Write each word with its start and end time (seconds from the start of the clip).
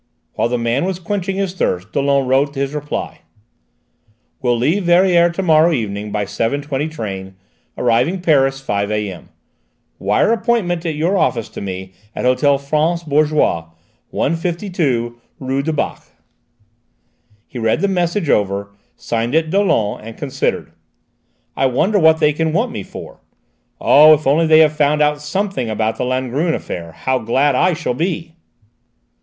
While 0.33 0.49
the 0.49 0.57
man 0.57 0.85
was 0.85 0.97
quenching 0.97 1.35
his 1.35 1.53
thirst 1.53 1.91
Dollon 1.93 2.25
wrote 2.25 2.55
his 2.55 2.73
reply: 2.73 3.19
"Will 4.41 4.57
leave 4.57 4.85
Verrières 4.85 5.35
to 5.35 5.43
morrow 5.43 5.71
evening 5.71 6.11
by 6.11 6.25
7.20 6.25 6.89
train, 6.91 7.35
arriving 7.77 8.19
Paris 8.19 8.59
5 8.59 8.89
A.M. 8.89 9.29
Wire 9.99 10.33
appointment 10.33 10.87
at 10.87 10.95
your 10.95 11.17
office 11.19 11.49
to 11.49 11.61
me 11.61 11.91
at 12.15 12.25
Hôtel 12.25 12.59
Francs 12.59 13.03
Bourgeois, 13.03 13.67
152 14.09 15.21
rue 15.39 15.61
du 15.61 15.71
Bac." 15.71 16.01
He 17.45 17.59
read 17.59 17.81
the 17.81 17.87
message 17.87 18.27
over, 18.31 18.71
signed 18.95 19.35
it 19.35 19.51
"Dollon" 19.51 20.03
and 20.03 20.17
considered. 20.17 20.71
"I 21.55 21.67
wonder 21.67 21.99
what 21.99 22.19
they 22.19 22.33
can 22.33 22.53
want 22.53 22.71
me 22.71 22.81
for? 22.81 23.19
Oh, 23.79 24.15
if 24.15 24.25
only 24.25 24.47
they 24.47 24.61
have 24.61 24.73
found 24.73 25.03
out 25.03 25.21
something 25.21 25.69
about 25.69 25.97
the 25.99 26.05
Langrune 26.05 26.55
affair, 26.55 26.91
how 26.93 27.19
glad 27.19 27.53
I 27.53 27.73
shall 27.73 27.93
be!" 27.93 28.33